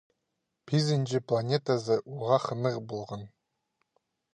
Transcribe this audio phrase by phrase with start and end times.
[0.71, 3.33] Пизінҷі планетазы уғаа хынығ полған.